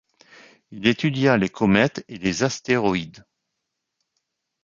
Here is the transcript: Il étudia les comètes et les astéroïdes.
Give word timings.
Il 0.71 0.87
étudia 0.87 1.37
les 1.37 1.49
comètes 1.49 2.03
et 2.07 2.17
les 2.17 2.41
astéroïdes. 2.41 3.23